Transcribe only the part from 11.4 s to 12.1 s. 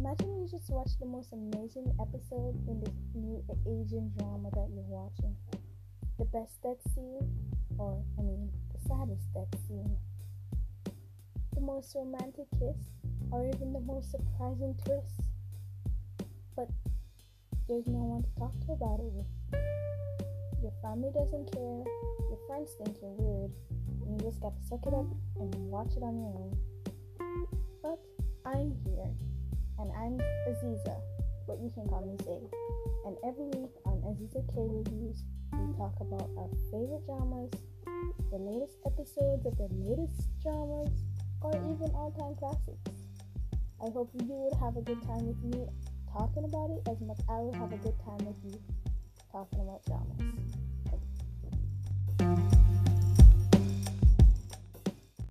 The most